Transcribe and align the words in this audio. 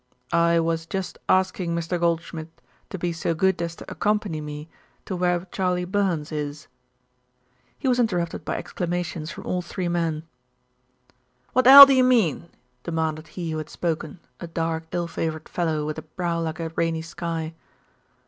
"I 0.33 0.59
was 0.59 0.87
just 0.87 1.19
asking 1.29 1.75
Mr. 1.75 1.99
Goldschmidt 1.99 2.49
to 2.89 2.97
be 2.97 3.13
so 3.13 3.35
good 3.35 3.61
as 3.61 3.75
to 3.75 3.85
accompany 3.91 4.41
me 4.41 4.67
to 5.05 5.15
where 5.15 5.45
Charley 5.51 5.85
Burns 5.85 6.31
is" 6.31 6.67
He 7.77 7.87
was 7.87 7.99
interrupted 7.99 8.43
by 8.43 8.55
exclamations 8.57 9.29
from 9.29 9.45
all 9.45 9.61
three 9.61 9.87
men. 9.89 10.23
"What 11.53 11.65
the 11.65 11.69
hell 11.71 11.85
do 11.85 11.93
you 11.93 12.03
mean?" 12.03 12.49
demanded 12.81 13.27
he 13.27 13.51
who 13.51 13.59
had 13.59 13.69
spoken, 13.69 14.19
a 14.39 14.47
dark, 14.47 14.87
ill 14.91 15.05
favoured 15.05 15.47
fellow 15.47 15.85
with 15.85 15.99
a 15.99 16.01
brow 16.01 16.39
like 16.41 16.59
a 16.59 16.69
rainy 16.69 17.03
sky. 17.03 17.53